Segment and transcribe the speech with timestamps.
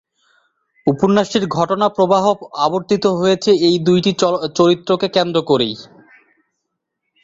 [0.87, 2.23] উপন্যাসটির ঘটনা প্রবাহ
[2.65, 4.11] আবর্তিত হয়েছে এই দু'টি
[4.55, 5.73] চরিত্রকে কেন্দ্র করেই।